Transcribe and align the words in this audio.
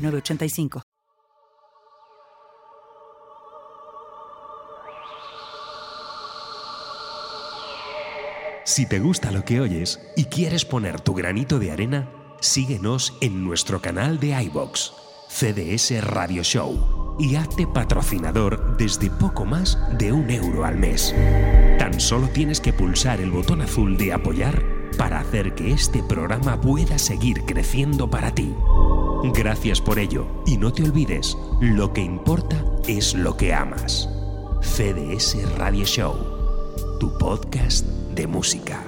906985. 0.00 0.82
Si 8.64 8.86
te 8.86 9.00
gusta 9.00 9.32
lo 9.32 9.44
que 9.44 9.60
oyes 9.60 10.00
y 10.16 10.26
quieres 10.26 10.64
poner 10.64 11.00
tu 11.00 11.12
granito 11.12 11.58
de 11.58 11.72
arena, 11.72 12.08
síguenos 12.40 13.14
en 13.20 13.42
nuestro 13.42 13.82
canal 13.82 14.20
de 14.20 14.40
iBox, 14.44 14.92
CDS 15.28 16.04
Radio 16.04 16.44
Show, 16.44 17.16
y 17.18 17.34
hazte 17.34 17.66
patrocinador 17.66 18.76
desde 18.76 19.10
poco 19.10 19.44
más 19.44 19.76
de 19.98 20.12
un 20.12 20.30
euro 20.30 20.64
al 20.64 20.78
mes. 20.78 21.12
Tan 21.80 21.98
solo 22.00 22.28
tienes 22.28 22.60
que 22.60 22.72
pulsar 22.72 23.20
el 23.20 23.32
botón 23.32 23.60
azul 23.60 23.96
de 23.96 24.12
apoyar 24.12 24.62
para 24.96 25.18
hacer 25.18 25.54
que 25.54 25.72
este 25.72 26.02
programa 26.02 26.60
pueda 26.60 26.98
seguir 26.98 27.42
creciendo 27.44 28.08
para 28.08 28.34
ti. 28.34 28.54
Gracias 29.22 29.80
por 29.80 29.98
ello 29.98 30.26
y 30.46 30.56
no 30.56 30.72
te 30.72 30.82
olvides, 30.82 31.36
lo 31.60 31.92
que 31.92 32.00
importa 32.00 32.64
es 32.88 33.14
lo 33.14 33.36
que 33.36 33.52
amas. 33.52 34.08
CDS 34.62 35.36
Radio 35.58 35.84
Show, 35.84 36.14
tu 36.98 37.16
podcast 37.18 37.86
de 38.14 38.26
música. 38.26 38.82